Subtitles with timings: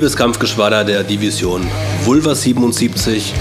[0.00, 1.60] Liebes Kampfgeschwader der Division
[2.04, 3.34] Vulva 77.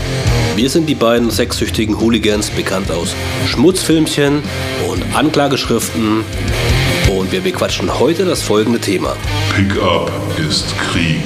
[0.58, 3.16] Wir sind die beiden sexsüchtigen Hooligans, bekannt aus
[3.48, 4.44] Schmutzfilmchen
[4.92, 6.26] und Anklageschriften.
[7.18, 9.16] Und wir bequatschen heute das folgende Thema.
[9.55, 11.23] Pickup ist Krieg.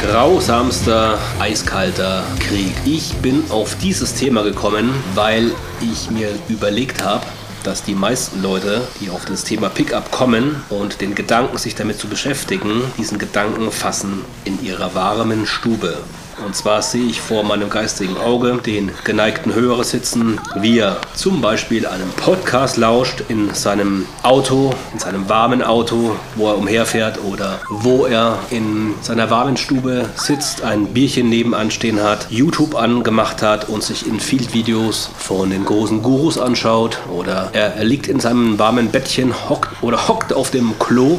[0.00, 2.72] Grausamster, eiskalter Krieg.
[2.84, 5.50] Ich bin auf dieses Thema gekommen, weil
[5.80, 7.26] ich mir überlegt habe,
[7.64, 11.98] dass die meisten Leute, die auf das Thema Pickup kommen und den Gedanken, sich damit
[11.98, 15.98] zu beschäftigen, diesen Gedanken fassen in ihrer warmen Stube.
[16.44, 21.40] Und zwar sehe ich vor meinem geistigen Auge den geneigten Hörer sitzen, wie er zum
[21.40, 27.58] Beispiel einem Podcast lauscht in seinem Auto, in seinem warmen Auto, wo er umherfährt oder
[27.68, 33.68] wo er in seiner warmen Stube sitzt, ein Bierchen nebenan stehen hat, YouTube angemacht hat
[33.68, 38.90] und sich in Field-Videos von den großen Gurus anschaut oder er liegt in seinem warmen
[38.90, 41.18] Bettchen hockt oder hockt auf dem Klo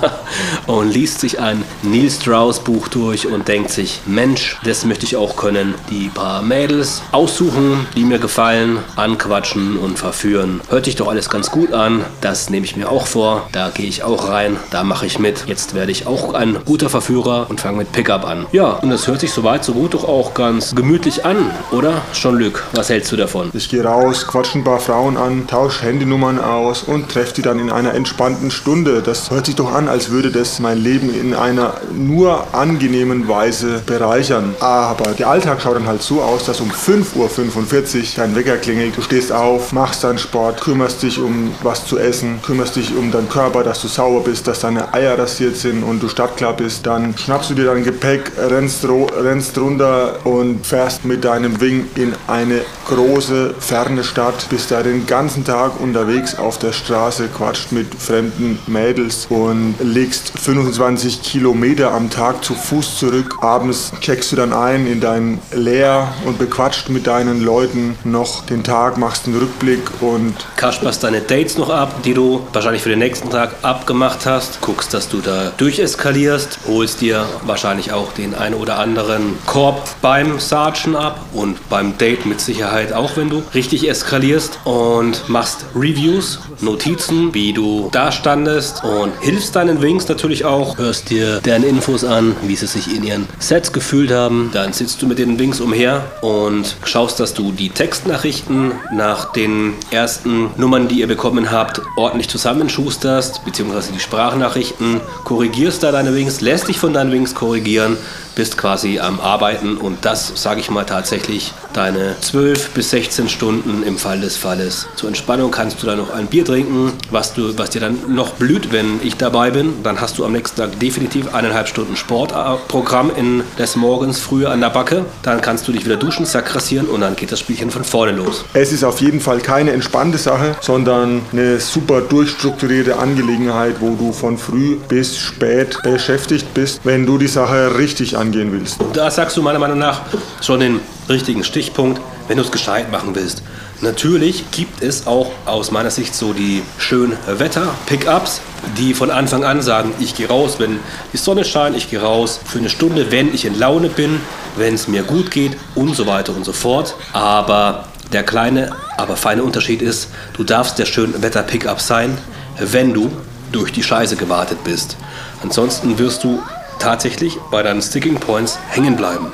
[0.66, 5.06] und liest sich ein Neil Strauss Buch durch und denkt sich, Mensch, Mensch, das möchte
[5.06, 5.74] ich auch können.
[5.88, 10.60] Die paar Mädels aussuchen, die mir gefallen, anquatschen und verführen.
[10.68, 12.04] Hört sich doch alles ganz gut an.
[12.20, 13.48] Das nehme ich mir auch vor.
[13.52, 14.56] Da gehe ich auch rein.
[14.70, 15.44] Da mache ich mit.
[15.46, 18.46] Jetzt werde ich auch ein guter Verführer und fange mit Pickup an.
[18.50, 22.02] Ja, und das hört sich soweit so gut doch auch ganz gemütlich an, oder?
[22.12, 23.50] Schon Lück, was hältst du davon?
[23.52, 27.60] Ich gehe raus, quatsche ein paar Frauen an, tausche Handynummern aus und treffe die dann
[27.60, 29.02] in einer entspannten Stunde.
[29.02, 33.82] Das hört sich doch an, als würde das mein Leben in einer nur angenehmen Weise
[33.86, 34.54] bereichern sichern.
[34.60, 38.96] Aber der Alltag schaut dann halt so aus, dass um 5.45 Uhr dein Wecker klingelt.
[38.96, 43.10] Du stehst auf, machst deinen Sport, kümmerst dich um was zu essen, kümmerst dich um
[43.10, 46.86] deinen Körper, dass du sauer bist, dass deine Eier rasiert sind und du startklar bist.
[46.86, 52.14] Dann schnappst du dir dein Gepäck, rennst, rennst runter und fährst mit deinem Wing in
[52.26, 54.48] eine große, ferne Stadt.
[54.50, 60.38] Bist da den ganzen Tag unterwegs auf der Straße, quatscht mit fremden Mädels und legst
[60.38, 63.36] 25 Kilometer am Tag zu Fuß zurück.
[63.40, 68.46] Abends checkst steckst du dann ein in dein Leer und bequatscht mit deinen Leuten noch
[68.46, 72.90] den Tag, machst einen Rückblick und kasperst deine Dates noch ab, die du wahrscheinlich für
[72.90, 78.36] den nächsten Tag abgemacht hast, guckst, dass du da durcheskalierst, holst dir wahrscheinlich auch den
[78.36, 83.42] ein oder anderen Korb beim Sergeant ab und beim Date mit Sicherheit auch, wenn du
[83.54, 90.44] richtig eskalierst und machst Reviews, Notizen, wie du da standest und hilfst deinen Wings natürlich
[90.44, 94.50] auch, hörst dir deren Infos an, wie sie sich in ihren Sets gefühlt haben.
[94.52, 99.74] Dann sitzt du mit den Wings umher und schaust, dass du die Textnachrichten nach den
[99.90, 106.40] ersten Nummern, die ihr bekommen habt, ordentlich zusammenschusterst, beziehungsweise die Sprachnachrichten, korrigierst da deine Wings,
[106.40, 107.96] lässt dich von deinen Wings korrigieren
[108.34, 113.82] bist quasi am Arbeiten und das, sage ich mal, tatsächlich deine 12 bis 16 Stunden
[113.82, 114.86] im Fall des Falles.
[114.96, 118.32] Zur Entspannung kannst du dann noch ein Bier trinken, was, du, was dir dann noch
[118.34, 119.82] blüht, wenn ich dabei bin.
[119.82, 124.60] Dann hast du am nächsten Tag definitiv eineinhalb Stunden Sportprogramm in des Morgens früh an
[124.60, 125.04] der Backe.
[125.22, 128.44] Dann kannst du dich wieder duschen, sakrassieren und dann geht das Spielchen von vorne los.
[128.54, 134.12] Es ist auf jeden Fall keine entspannte Sache, sondern eine super durchstrukturierte Angelegenheit, wo du
[134.12, 138.78] von früh bis spät beschäftigt bist, wenn du die Sache richtig angehen willst.
[138.92, 140.02] Da sagst du meiner Meinung nach
[140.40, 143.42] schon den richtigen Stichpunkt, wenn du es gescheit machen willst.
[143.80, 148.40] Natürlich gibt es auch aus meiner Sicht so die schönen Wetter-Pickups,
[148.78, 150.78] die von Anfang an sagen, ich gehe raus, wenn
[151.12, 154.20] die Sonne scheint, ich gehe raus für eine Stunde, wenn ich in Laune bin,
[154.56, 156.94] wenn es mir gut geht und so weiter und so fort.
[157.12, 162.16] Aber der kleine, aber feine Unterschied ist, du darfst der schöne Wetter-Pickup sein,
[162.58, 163.10] wenn du
[163.50, 164.96] durch die Scheiße gewartet bist.
[165.42, 166.40] Ansonsten wirst du
[166.78, 169.32] tatsächlich bei deinen Sticking Points hängen bleiben.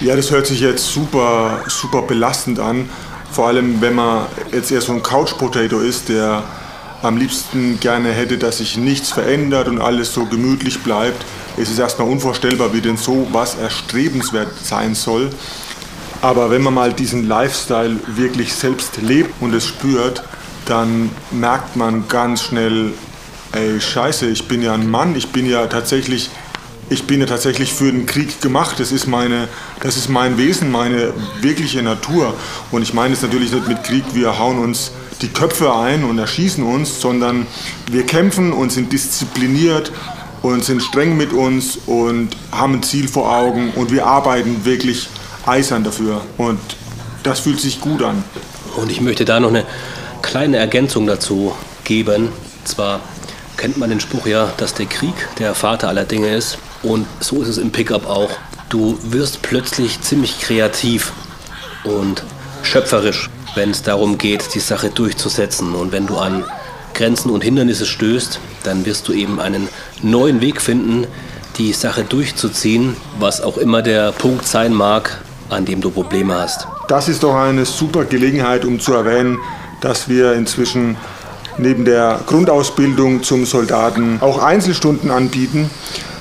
[0.00, 2.88] Ja, das hört sich jetzt super, super belastend an.
[3.32, 6.44] Vor allem, wenn man jetzt eher so ein Couch-Potato ist, der
[7.02, 11.24] am liebsten gerne hätte, dass sich nichts verändert und alles so gemütlich bleibt.
[11.56, 15.30] Es ist erstmal unvorstellbar, wie denn so was erstrebenswert sein soll.
[16.20, 20.22] Aber wenn man mal diesen Lifestyle wirklich selbst lebt und es spürt,
[20.66, 22.92] dann merkt man ganz schnell,
[23.52, 26.30] ey, scheiße, ich bin ja ein Mann, ich bin ja tatsächlich
[26.88, 28.78] ich bin ja tatsächlich für den Krieg gemacht.
[28.78, 29.48] Das ist, meine,
[29.80, 32.34] das ist mein Wesen, meine wirkliche Natur.
[32.70, 34.92] Und ich meine es natürlich nicht mit Krieg, wir hauen uns
[35.22, 37.46] die Köpfe ein und erschießen uns, sondern
[37.90, 39.90] wir kämpfen und sind diszipliniert
[40.42, 45.08] und sind streng mit uns und haben ein Ziel vor Augen und wir arbeiten wirklich
[45.46, 46.20] eisern dafür.
[46.36, 46.60] Und
[47.22, 48.22] das fühlt sich gut an.
[48.76, 49.64] Und ich möchte da noch eine
[50.22, 51.54] kleine Ergänzung dazu
[51.84, 52.28] geben.
[52.64, 53.00] Zwar
[53.56, 56.58] kennt man den Spruch ja, dass der Krieg der Vater aller Dinge ist.
[56.82, 58.30] Und so ist es im Pickup auch.
[58.68, 61.12] Du wirst plötzlich ziemlich kreativ
[61.84, 62.22] und
[62.62, 65.74] schöpferisch, wenn es darum geht, die Sache durchzusetzen.
[65.74, 66.44] Und wenn du an
[66.94, 69.68] Grenzen und Hindernisse stößt, dann wirst du eben einen
[70.02, 71.06] neuen Weg finden,
[71.58, 76.66] die Sache durchzuziehen, was auch immer der Punkt sein mag, an dem du Probleme hast.
[76.88, 79.38] Das ist doch eine super Gelegenheit, um zu erwähnen,
[79.80, 80.96] dass wir inzwischen
[81.58, 85.70] neben der Grundausbildung zum Soldaten auch Einzelstunden anbieten.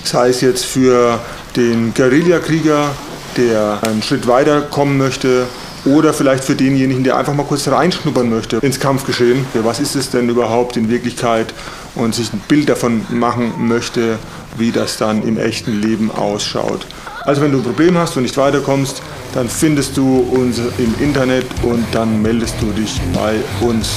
[0.06, 1.20] Sei es jetzt für
[1.56, 2.90] den Guerillakrieger,
[3.38, 5.48] der einen Schritt weiter kommen möchte,
[5.86, 9.46] oder vielleicht für denjenigen, der einfach mal kurz reinschnuppern möchte ins Kampfgeschehen.
[9.54, 11.54] Was ist es denn überhaupt in Wirklichkeit
[11.96, 14.18] und sich ein Bild davon machen möchte,
[14.58, 16.86] wie das dann im echten Leben ausschaut.
[17.24, 19.02] Also wenn du ein Problem hast und nicht weiterkommst,
[19.34, 23.36] dann findest du uns im Internet und dann meldest du dich bei
[23.66, 23.90] uns.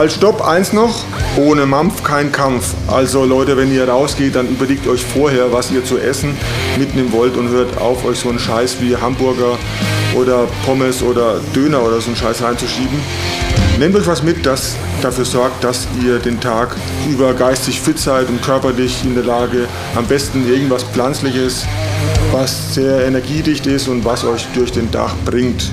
[0.00, 1.04] Halt, stopp, eins noch.
[1.36, 2.72] Ohne Mampf kein Kampf.
[2.86, 6.34] Also Leute, wenn ihr rausgeht, dann überlegt euch vorher, was ihr zu essen
[6.78, 9.58] mitnehmen wollt und hört auf, euch so einen Scheiß wie Hamburger
[10.14, 12.98] oder Pommes oder Döner oder so einen Scheiß reinzuschieben.
[13.78, 16.74] Nehmt euch was mit, das dafür sorgt, dass ihr den Tag
[17.10, 21.66] über geistig fit seid und körperlich in der Lage, am besten irgendwas Pflanzliches,
[22.32, 25.70] was sehr energiedicht ist und was euch durch den Tag bringt.